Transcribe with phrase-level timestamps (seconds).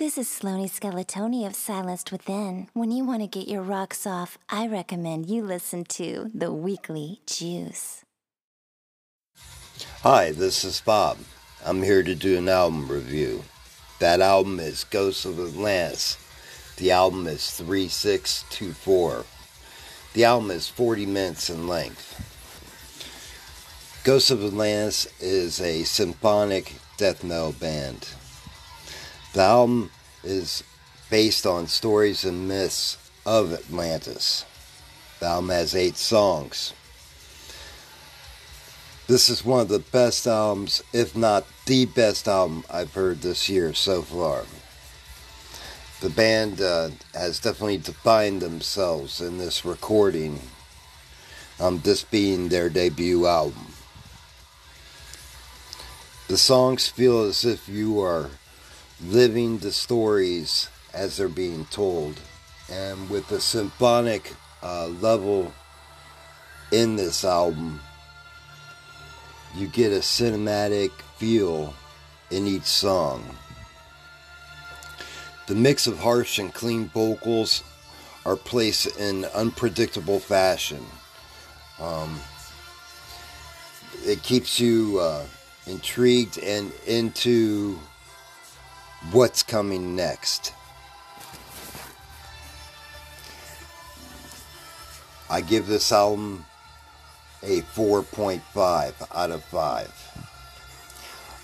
[0.00, 2.68] This is Sloane Skeletoni of Silenced Within.
[2.72, 7.20] When you want to get your rocks off, I recommend you listen to The Weekly
[7.26, 8.02] Juice.
[10.00, 11.18] Hi, this is Bob.
[11.66, 13.44] I'm here to do an album review.
[13.98, 16.16] That album is Ghosts of Atlantis.
[16.78, 19.26] The album is 3624.
[20.14, 22.16] The album is 40 minutes in length.
[24.04, 28.14] Ghosts of Atlantis is a symphonic death metal band.
[29.32, 29.90] The album
[30.24, 30.64] is
[31.08, 34.44] based on stories and myths of Atlantis.
[35.20, 36.72] The album has eight songs.
[39.06, 43.48] This is one of the best albums, if not the best album I've heard this
[43.48, 44.46] year so far.
[46.00, 50.40] The band uh, has definitely defined themselves in this recording,
[51.60, 53.74] um, this being their debut album.
[56.26, 58.30] The songs feel as if you are
[59.04, 62.20] living the stories as they're being told.
[62.70, 65.52] And with the symphonic uh, level
[66.70, 67.80] in this album,
[69.56, 71.74] you get a cinematic feel
[72.30, 73.24] in each song.
[75.48, 77.64] The mix of harsh and clean vocals
[78.24, 80.84] are placed in unpredictable fashion.
[81.80, 82.20] Um,
[84.04, 85.24] it keeps you uh,
[85.66, 87.78] intrigued and into
[89.12, 90.52] what's coming next.
[95.28, 96.44] I give this album
[97.42, 100.26] a 4.5 out of 5.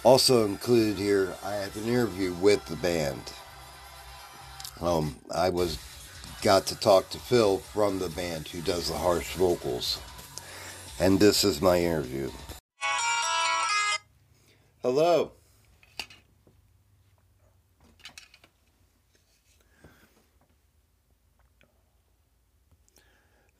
[0.02, 3.32] Also included here, I have an interview with the band.
[4.80, 5.78] Um, I was
[6.42, 9.98] got to talk to Phil from the band who does the harsh vocals.
[11.00, 12.30] And this is my interview.
[14.82, 15.35] Hello.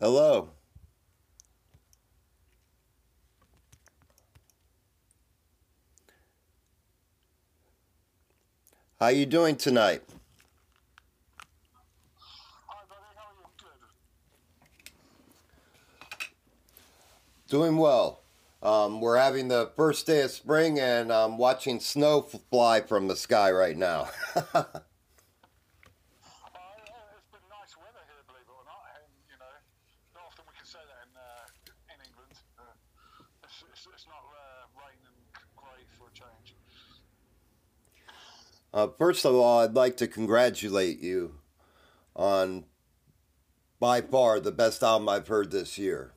[0.00, 0.50] Hello.
[9.00, 10.02] How are you doing tonight?
[12.66, 13.00] Hi, buddy.
[13.16, 13.46] How are you?
[16.18, 16.28] Good.
[17.48, 18.20] Doing well.
[18.62, 23.16] Um, we're having the first day of spring and I'm watching snow fly from the
[23.16, 24.08] sky right now.
[24.56, 24.64] Uh,
[26.84, 28.82] yeah, it's been nice weather here, believe it or not.
[28.96, 29.52] And, you know,
[30.14, 32.32] not often we can say that in uh, in England.
[32.58, 32.64] Uh,
[33.44, 35.16] it's, it's, it's not uh, rain and
[35.56, 36.56] grey for a change.
[38.76, 41.36] Uh, first of all, I'd like to congratulate you
[42.14, 42.64] on
[43.80, 46.12] by far the best album I've heard this year.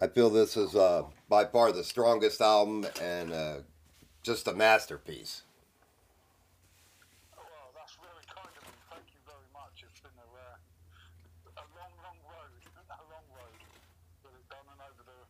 [0.00, 3.56] I feel this is uh, by far the strongest album and uh,
[4.22, 5.42] just a masterpiece.
[7.36, 7.46] Well,
[7.76, 8.72] that's very kind of you.
[8.88, 9.84] Thank you very much.
[9.84, 12.48] It's been a, uh, a long, long road.
[12.88, 13.60] A long road
[14.24, 15.20] that has gone and over the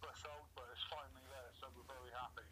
[0.00, 2.48] threshold, but it's finally there, so we're very happy.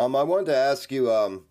[0.00, 1.44] Um, I wanted to ask you, um,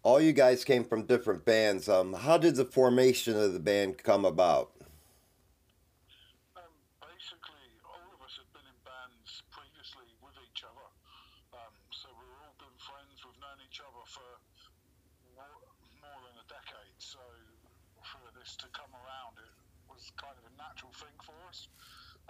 [0.00, 1.84] all you guys came from different bands.
[1.84, 4.72] Um, how did the formation of the band come about?
[7.04, 10.88] Basically, all of us have been in bands previously with each other.
[11.92, 13.20] So we've all been friends.
[13.20, 14.30] We've known each other for
[15.36, 15.60] more,
[16.00, 16.96] more than a decade.
[16.96, 17.20] So
[18.00, 19.52] for this to come around, it
[19.92, 21.68] was kind of a natural thing for us.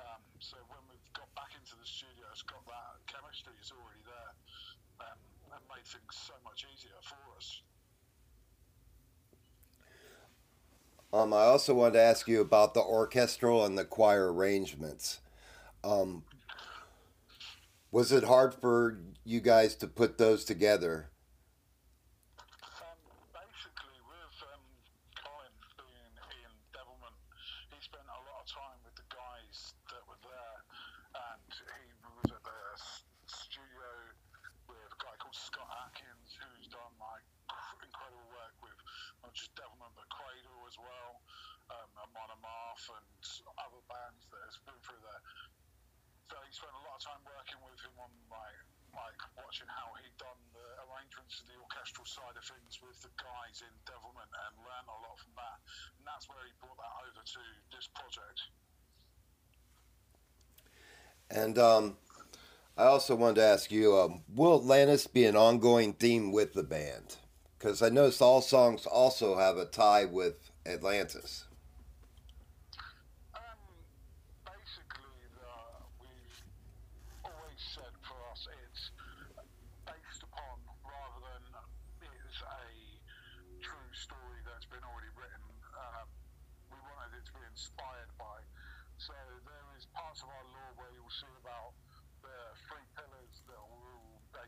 [0.02, 4.02] Um, so when we've got back into the studio, it's got that chemistry is already
[4.02, 4.33] there
[5.10, 5.18] um,
[5.68, 7.62] made things so much easier for us.
[11.12, 15.20] Um, I also wanted to ask you about the orchestral and the choir arrangements.
[15.84, 16.24] Um,
[17.92, 21.10] was it hard for you guys to put those together?
[22.82, 22.98] Um,
[23.30, 24.66] basically, with um,
[25.14, 27.14] Colin being Ian Devilment,
[27.70, 30.58] he spent a lot of time with the guys that were there,
[31.14, 33.90] and he was at the s- studio
[34.66, 38.74] with a guy called Scott Atkins, who's done like cr- incredible work with
[39.22, 41.22] not just Devilment but Cradle as well,
[41.70, 43.06] um, and Monomarth and
[43.62, 45.22] other bands that has been through there.
[46.28, 48.58] So he spent a lot of time working with him on like
[48.96, 51.42] like watching how he'd done the arrangements
[52.04, 55.58] of side of things with the guys in Devilment and learned a lot from that.
[55.96, 57.42] And that's where he brought that over to
[57.72, 58.40] this project.
[61.30, 61.96] And um,
[62.76, 66.62] I also wanted to ask you, um, will Atlantis be an ongoing theme with the
[66.62, 67.16] band?
[67.58, 71.46] Because I noticed all songs also have a tie with Atlantis.
[73.34, 73.40] Um,
[74.44, 75.48] basically, the,
[76.00, 76.44] we've
[77.24, 78.90] always said for us it's
[79.86, 80.64] based upon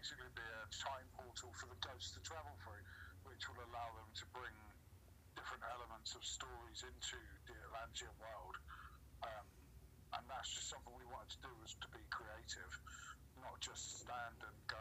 [0.07, 2.83] basically be a time portal for the ghosts to travel through,
[3.27, 4.55] which will allow them to bring
[5.35, 7.19] different elements of stories into
[7.51, 8.57] the Atlantean world.
[9.27, 9.47] Um,
[10.15, 12.73] and that's just something we wanted to do was to be creative,
[13.43, 14.81] not just stand and go,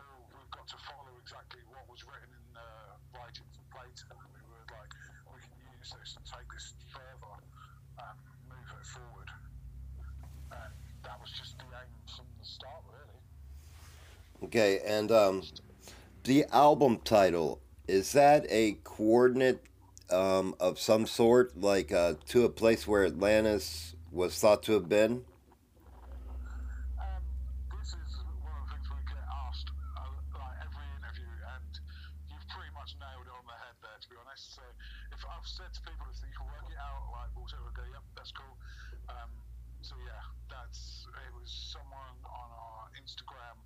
[0.00, 4.16] oh, we've got to follow exactly what was written in the uh, writings of Plato.
[4.32, 4.92] We were like,
[5.30, 7.36] we can use this and take this further
[8.00, 8.18] and
[8.48, 9.30] move it forward.
[10.50, 10.72] And
[11.04, 13.03] that was just the aim from the start, really.
[14.44, 15.40] Okay, and um,
[16.24, 19.64] the album title is that a coordinate
[20.12, 24.86] um, of some sort, like uh, to a place where Atlantis was thought to have
[24.86, 25.24] been?
[27.00, 27.24] Um,
[27.72, 31.72] this is one of the things we get asked uh, like every interview, and
[32.28, 34.60] you've pretty much nailed it on the head there, to be honest.
[34.60, 34.64] So
[35.16, 37.88] if I've said to people if you can work it out, like we'll say, okay,
[37.96, 38.60] yep, that's cool.
[39.08, 39.32] Um,
[39.80, 40.20] so yeah,
[40.52, 43.64] that's it was someone on our Instagram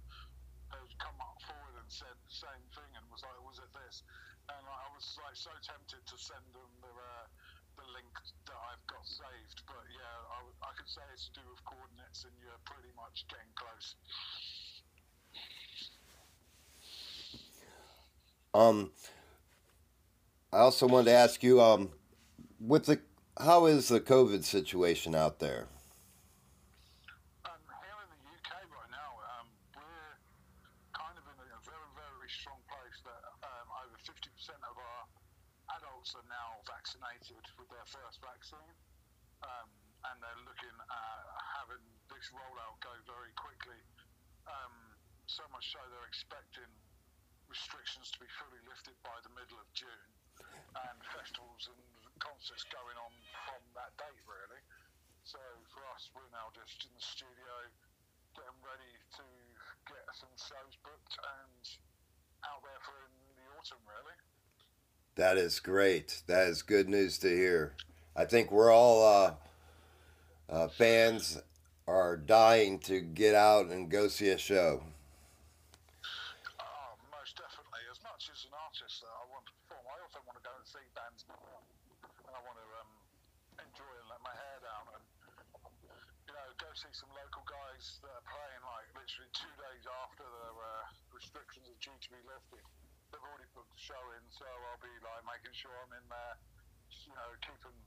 [0.69, 4.05] had come up forward and said the same thing and was like, was it this?
[4.53, 7.25] And like, I was like so tempted to send them the uh,
[7.81, 8.13] the link
[8.45, 11.61] that I've got saved, but yeah, I, w- I could say it's to do with
[11.69, 13.93] coordinates, and you're pretty much getting close.
[18.57, 18.91] Um,
[20.51, 21.93] I also wanted to ask you, um,
[22.57, 22.99] with the
[23.37, 25.69] how is the COVID situation out there?
[27.45, 29.47] Um, here in the UK right now, um,
[29.77, 30.17] we're
[30.97, 34.17] kind of in a, a very, very strong place that um, over 50%
[34.65, 35.03] of our
[35.77, 38.73] adults are now vaccinated with their first vaccine.
[39.45, 39.69] Um,
[40.07, 41.23] and they're looking at
[41.59, 43.83] having this rollout go very quickly.
[44.47, 44.75] Um,
[45.27, 46.71] so much so they're expecting
[47.51, 51.81] restrictions to be fully lifted by the middle of June and festivals and
[52.23, 53.11] concerts going on
[53.51, 54.63] from that date, really.
[55.27, 55.43] So
[55.75, 57.53] for us, we're now just in the studio
[58.39, 59.27] getting ready to
[59.91, 61.63] get some shows booked and
[62.47, 64.17] out there for in the autumn, really.
[65.19, 66.23] That is great.
[66.31, 67.75] That is good news to hear.
[68.15, 69.35] I think we're all uh,
[70.49, 71.43] uh, fans
[71.89, 74.85] are dying to get out and go see a show.
[76.61, 77.81] Oh, most definitely.
[77.89, 80.69] As much as an artist I want to perform, I also want to go and
[80.69, 81.25] see bands.
[81.25, 82.93] And I want to um,
[83.65, 85.05] enjoy and let my hair down and,
[86.29, 90.29] you know, go see some local guys that are playing like literally two days after
[90.29, 90.85] the uh,
[91.17, 92.65] restrictions are due to be lifted.
[93.17, 96.37] They've already booked the show in, so I'll be like making sure I'm in there,
[97.09, 97.81] you know, keeping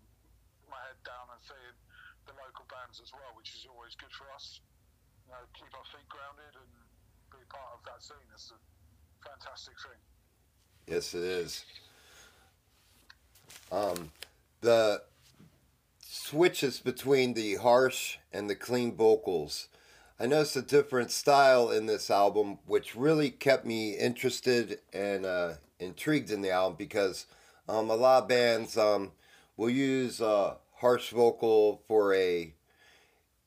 [0.66, 1.78] my head down and seeing
[2.26, 4.62] the local bands as well, which is always good for us.
[5.26, 6.72] You know, keep our feet grounded and
[7.32, 8.28] be part of that scene.
[8.34, 8.60] It's a
[9.24, 10.02] fantastic thing.
[10.88, 11.66] Yes, it is.
[13.72, 14.12] Um,
[14.62, 15.02] the
[16.00, 19.68] switches between the harsh and the clean vocals.
[20.20, 25.54] I noticed a different style in this album, which really kept me interested and uh,
[25.80, 27.26] intrigued in the album because
[27.68, 29.12] um, a lot of bands um,
[29.58, 32.54] will use uh, harsh vocal for a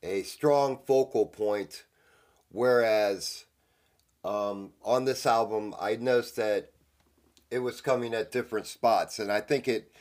[0.03, 1.85] a strong focal point,
[2.51, 3.45] whereas
[4.25, 6.71] um, on this album, I noticed that
[7.51, 9.93] it was coming at different spots, and I think it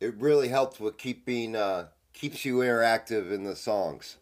[0.00, 4.16] it really helped with keeping uh, keeps you interactive in the songs.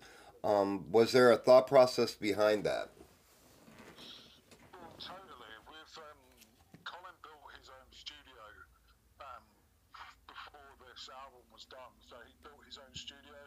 [0.45, 2.91] Um, was there a thought process behind that?
[4.73, 5.55] Well, totally.
[5.69, 6.19] With um,
[6.85, 8.43] Colin built his own studio
[9.21, 9.43] um,
[10.27, 10.73] before
[11.11, 13.39] album was done, so he built his own studio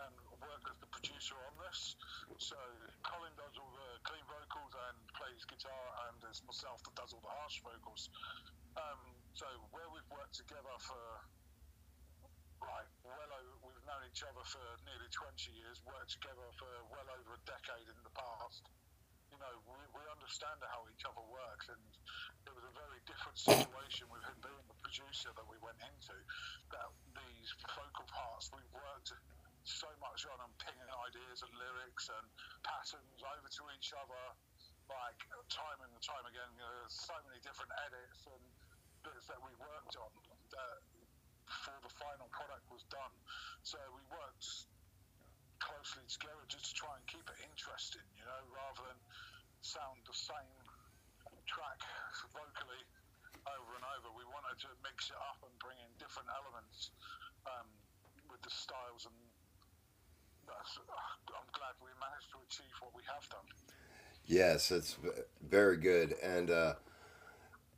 [0.00, 1.96] and worked as the producer on this.
[2.40, 2.56] So
[3.04, 7.24] Colin does all the clean vocals and plays guitar, and it's myself that does all
[7.24, 8.08] the harsh vocals.
[8.78, 9.00] Um,
[9.34, 11.04] so where we've worked together for
[12.64, 17.08] like well over, we've known each other for nearly 20 years, worked together for well
[17.12, 18.64] over a decade in the past.
[19.28, 21.82] You know, we, we understand how each other works, and
[22.46, 26.14] it was a very different situation with him being producer that we went into.
[26.70, 26.86] That
[27.18, 29.10] these vocal parts we've worked
[29.66, 32.26] so much on and pinging ideas and lyrics and
[32.62, 34.24] patterns over to each other,
[34.86, 35.18] like
[35.50, 36.46] time and time again.
[36.54, 38.44] You know, so many different edits and
[39.02, 40.10] bits that we worked on
[40.54, 40.78] that
[41.42, 43.14] before the final product was done.
[43.66, 44.46] So we worked
[45.58, 49.00] closely together just to try and keep it interesting, you know, rather than
[49.58, 50.62] sound the same
[51.50, 51.82] track
[52.30, 52.82] vocally
[53.48, 54.08] over and over.
[54.16, 56.90] We wanted to mix it up and bring in different elements
[57.46, 57.68] um,
[58.30, 59.16] with the styles, and
[60.46, 63.46] that's, I'm glad we managed to achieve what we have done.
[64.26, 64.96] Yes, it's
[65.42, 66.74] very good, and uh,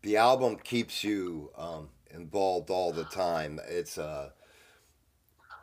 [0.03, 3.61] the album keeps you um, involved all the time.
[3.69, 4.31] It's uh,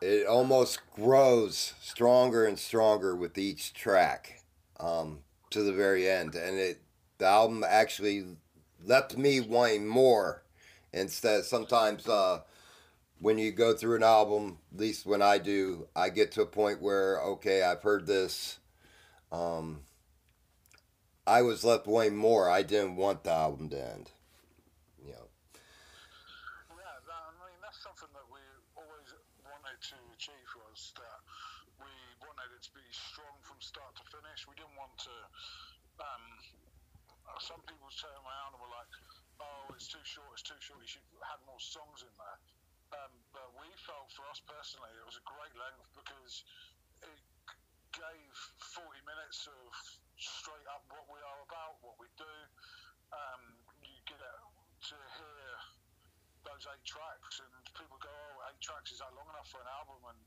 [0.01, 4.41] it almost grows stronger and stronger with each track
[4.79, 5.19] um,
[5.51, 6.81] to the very end, and it
[7.17, 8.25] the album actually
[8.85, 10.43] left me wanting more.
[10.91, 12.41] Instead, sometimes uh,
[13.19, 16.45] when you go through an album, at least when I do, I get to a
[16.45, 18.59] point where okay, I've heard this.
[19.31, 19.81] Um,
[21.25, 22.49] I was left wanting more.
[22.49, 24.11] I didn't want the album to end.
[25.01, 25.27] You know.
[26.77, 28.43] Yeah, I mean that's something that we
[28.77, 29.09] always
[29.41, 31.19] wanted to achieve was that
[31.79, 31.89] we
[32.21, 34.45] wanted it to be strong from start to finish.
[34.45, 35.15] We didn't want to.
[36.03, 36.23] Um,
[37.39, 38.62] some people turn were like,
[39.43, 40.31] "Oh, it's too short.
[40.39, 40.79] It's too short.
[40.79, 42.39] You should have more songs in there."
[42.93, 46.45] Um, but we felt, for us personally, it was a great length because
[47.01, 47.21] it
[47.91, 48.33] gave
[48.77, 49.69] 40 minutes of
[50.17, 52.35] straight up what we are about, what we do.
[53.13, 53.41] Um,
[53.81, 55.50] you get to hear
[56.43, 59.69] those eight tracks, and people go, "Oh, eight tracks is that long enough for an
[59.69, 60.19] album?" And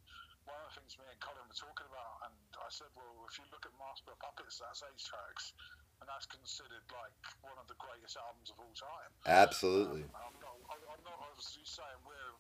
[0.47, 3.39] one of the things me and Colin were talking about, and I said, "Well, if
[3.39, 5.53] you look at Master of Puppets, that's eight tracks,
[6.01, 10.05] and that's considered like one of the greatest albums of all time." Absolutely.
[10.13, 12.35] Um, I'm not, I'm not obviously saying we're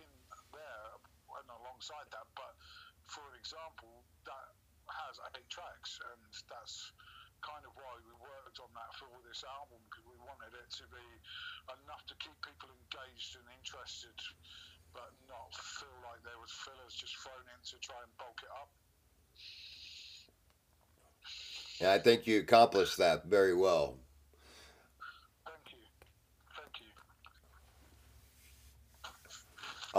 [0.00, 0.10] in
[0.52, 0.88] there
[1.36, 2.56] and alongside that, but
[3.06, 4.56] for an example, that
[4.88, 6.92] has eight tracks, and that's
[7.44, 10.84] kind of why we worked on that for this album because we wanted it to
[10.90, 11.06] be
[11.84, 14.16] enough to keep people engaged and interested,
[14.90, 18.50] but not feel like there was fillers just thrown in to try and bulk it
[18.50, 18.72] up.
[21.80, 23.98] And I think you accomplished that very well.
[25.44, 25.78] Thank you,
[26.56, 26.86] thank you.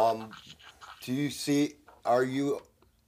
[0.01, 0.31] Um,
[1.03, 1.75] do you see?
[2.03, 2.61] Are you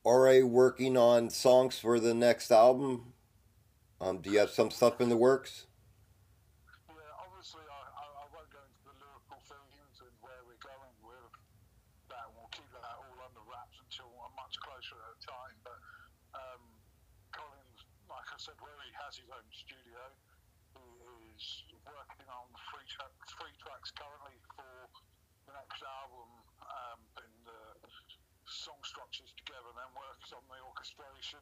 [0.06, 3.14] already working on songs for the next album?
[4.00, 5.68] Um, do you have some stuff in the works?
[6.88, 10.96] Yeah, obviously, I, I, I won't go into the lyrical themes and where we're going
[11.04, 11.36] with
[12.08, 12.32] that.
[12.32, 15.56] We'll keep that all under wraps until a much closer at a time.
[15.68, 15.80] But
[16.32, 16.64] um,
[17.36, 20.00] Colin's, like I said, where he has his own studio,
[20.80, 20.88] he
[21.36, 21.44] is
[21.84, 24.76] working on three, tra- three tracks currently for
[25.48, 26.28] the next album,
[26.68, 27.64] um, putting the
[28.44, 31.40] song structures together, and then works on the orchestration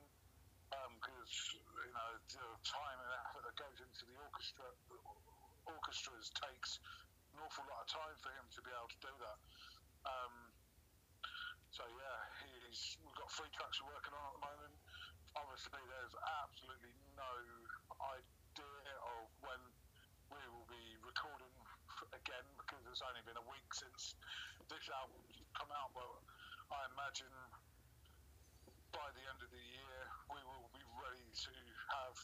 [0.70, 4.70] because you know the time and effort that goes into the orchestra
[5.66, 6.78] orchestras takes
[7.34, 9.38] an awful lot of time for him to be able to do that.
[10.06, 10.36] Um,
[11.74, 14.76] so yeah, he's we've got three tracks we're working on at the moment.
[15.42, 16.16] Obviously, there's
[16.46, 17.34] absolutely no
[18.14, 19.62] idea of when
[20.28, 24.20] we will be recording f- again because it's only been a week since
[24.68, 25.96] this album's come out.
[25.96, 26.12] But
[26.76, 27.32] I imagine
[28.92, 31.56] by the end of the year we will be ready to
[31.96, 32.16] have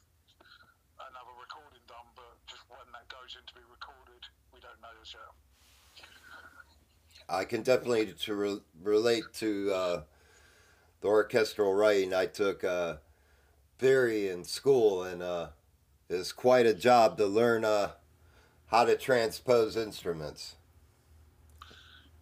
[1.07, 2.07] another recording done.
[2.19, 5.31] But just when that goes in to be recorded, we don't know as yet.
[7.31, 9.97] I can definitely to re- relate to uh,
[10.99, 12.13] the orchestral writing.
[12.13, 12.99] I took uh,
[13.79, 15.55] theory in school, and uh,
[16.09, 17.91] it's quite a job to learn uh,
[18.73, 20.57] how to transpose instruments.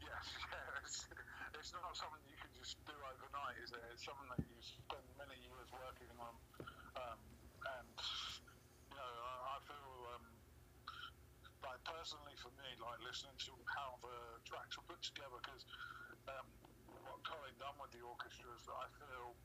[0.04, 1.08] Yes, yeah, it's,
[1.56, 3.80] it's not something you can just do overnight, is it?
[3.96, 6.36] It's something that you spend many years working on.
[7.00, 7.20] Um,
[7.80, 7.96] and,
[8.92, 10.28] you know, I, I feel, um,
[11.64, 15.64] like, personally for me, like, listening to how the tracks were put together, because
[16.36, 16.52] um,
[17.08, 19.40] what Colin done with the orchestras, I feel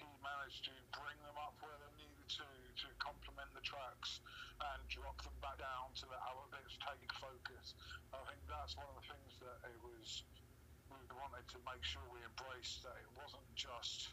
[0.00, 4.24] he managed to bring them up where they needed to, to complement the tracks
[4.62, 7.74] and drop them back down to the our bits take focus.
[8.14, 10.22] I think that's one of the things that it was
[10.90, 14.12] we wanted to make sure we embraced that it wasn't just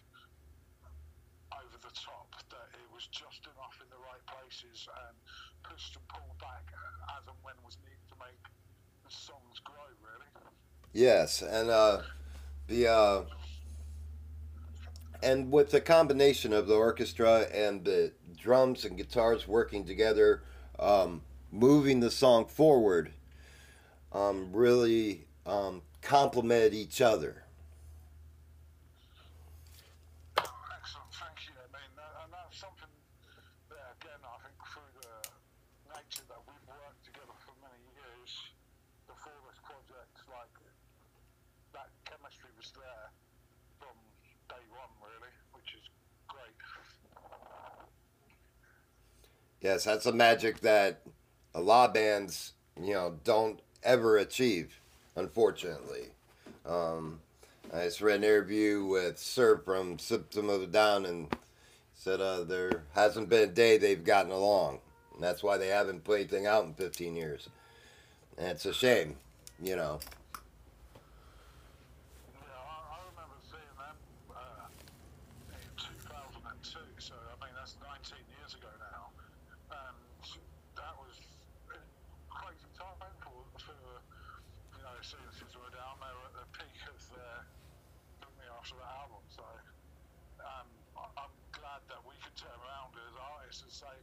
[1.51, 5.15] over the top, that it was just enough in the right places and
[5.63, 6.65] pushed and pulled back
[7.17, 8.43] as and when was needed to make
[9.03, 10.29] the songs grow really.
[10.93, 12.01] Yes, and uh,
[12.67, 13.23] the uh,
[15.21, 20.41] and with the combination of the orchestra and the drums and guitars working together,
[20.79, 23.11] um, moving the song forward,
[24.13, 27.43] um, really um, complemented each other.
[30.37, 31.53] Excellent, thank you.
[31.59, 31.91] I mean,
[32.23, 32.89] and that's something
[33.69, 35.15] that, again, I think through the
[35.91, 38.31] nature that we've worked together for many years
[39.05, 40.55] before this project, like
[41.75, 43.11] that chemistry was there
[43.77, 43.93] from
[44.47, 45.85] day one, really, which is
[46.31, 46.55] great.
[49.61, 51.01] Yes, that's a magic that
[51.53, 54.79] a lot of bands, you know, don't ever achieve,
[55.15, 56.07] unfortunately.
[56.65, 57.19] Um,
[57.73, 61.27] I just read an interview with Serj from System of a Down and
[61.93, 64.79] said uh, there hasn't been a day they've gotten along.
[65.13, 67.49] And that's why they haven't put anything out in 15 years.
[68.37, 69.17] And it's a shame,
[69.61, 69.99] you know.
[92.39, 93.95] turn around as artists and say,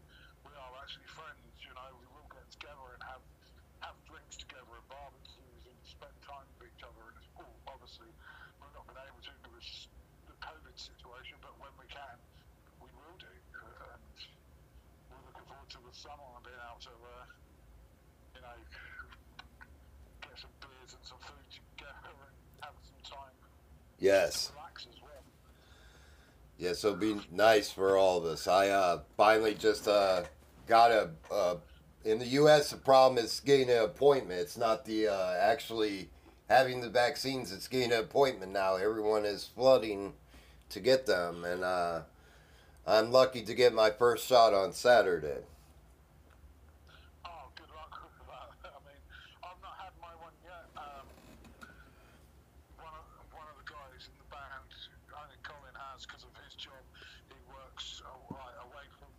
[0.45, 3.25] we are actually friends, you know, we will get together and have
[3.81, 7.01] have drinks together and barbecues and spend time with each other.
[7.01, 8.13] And it's cool, obviously,
[8.61, 9.89] we've not been able to because
[10.29, 12.17] the COVID situation, but when we can,
[12.85, 13.33] we will do.
[13.57, 14.05] Uh, and
[15.13, 17.25] we're looking forward to the summer and being able to, uh,
[18.37, 18.57] you know,
[20.25, 23.37] get some beers and some food together and have some time.
[23.97, 24.53] Yes.
[26.67, 28.49] Yes, it'll be nice for all of us.
[28.49, 30.25] I uh, finally just uh,
[30.67, 31.11] got a.
[31.31, 31.55] Uh,
[32.05, 34.41] in the U.S., the problem is getting an appointment.
[34.41, 36.11] It's not the uh, actually
[36.49, 37.53] having the vaccines.
[37.53, 38.75] It's getting an appointment now.
[38.75, 40.15] Everyone is flooding
[40.71, 42.01] to get them, and uh,
[42.85, 45.47] I'm lucky to get my first shot on Saturday.
[47.25, 48.75] Oh, good luck with that.
[48.75, 48.99] I mean,
[49.45, 50.67] I've not had my one yet.
[50.77, 51.07] Um,
[52.83, 54.67] one, of, one of the guys in the band,
[55.15, 56.85] only Colin has because of his job.
[57.31, 59.11] He works away, from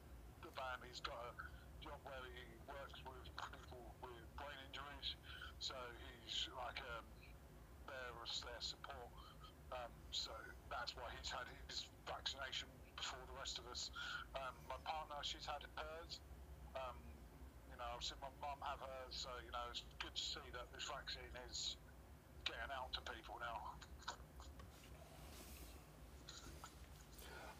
[0.43, 0.83] the band.
[0.83, 1.33] He's got a
[1.79, 3.23] job where he works with
[3.55, 5.15] people with brain injuries.
[5.63, 7.07] So he's like um,
[7.87, 9.11] there as their support.
[9.71, 10.31] Um, so
[10.67, 13.91] that's why he's had his vaccination before the rest of us.
[14.35, 16.19] Um, my partner, she's had hers.
[16.75, 16.95] Um,
[17.71, 20.47] you know, I've seen my mum have hers, so you know, it's good to see
[20.55, 21.75] that this vaccine is
[22.43, 23.86] getting out to people now.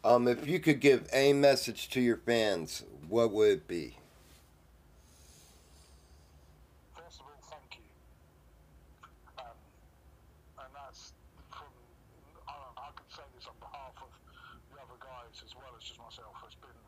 [0.08, 3.98] Um, if you could give a message to your fans, what would it be?
[6.96, 7.92] First of all, thank you.
[9.36, 9.60] Um,
[10.64, 11.12] and that's
[11.52, 11.76] from,
[12.48, 12.56] I,
[12.88, 14.16] I can say this on behalf of
[14.72, 16.40] the other guys as well as just myself.
[16.48, 16.84] It's been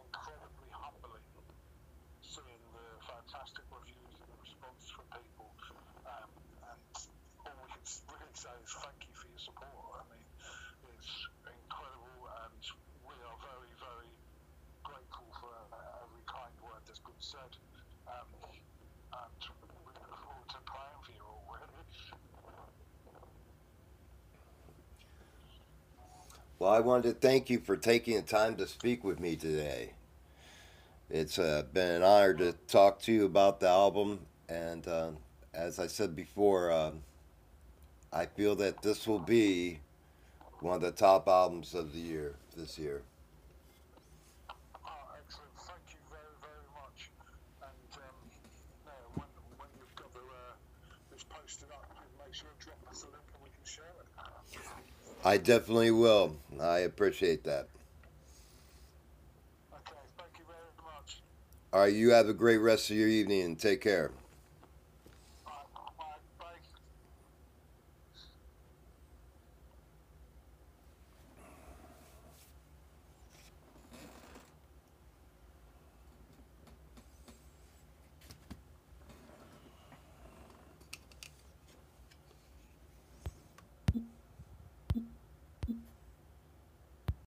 [0.00, 1.28] incredibly humbling
[2.24, 5.52] seeing the fantastic reviews and the response from people.
[6.08, 6.30] Um,
[6.72, 6.80] and
[7.44, 10.00] all we can s- really say is thank you for your support.
[10.00, 10.26] I mean,
[10.96, 11.12] it's
[11.44, 12.62] incredible and
[13.06, 14.12] we are very, very
[14.82, 17.52] grateful for uh, every kind word that's been said.
[18.06, 19.40] Um, and
[19.86, 21.86] we look forward to praying for you all, really.
[26.58, 29.90] Well, I wanted to thank you for taking the time to speak with me today.
[31.10, 35.10] It's uh, been an honor to talk to you about the album, and uh,
[35.52, 36.92] as I said before, uh,
[38.10, 39.80] I feel that this will be
[40.60, 43.02] one of the top albums of the year this year.
[44.48, 44.90] Oh,
[45.22, 45.52] excellent.
[45.58, 47.10] Thank you very, very much.
[47.60, 51.84] And um, when, when you've got the, uh, posted up,
[52.24, 54.95] make sure to drop us a link and we can share it.
[55.26, 56.36] I definitely will.
[56.60, 57.68] I appreciate that.
[59.72, 61.20] Okay, thank you very much.
[61.72, 64.12] All right, you have a great rest of your evening and take care.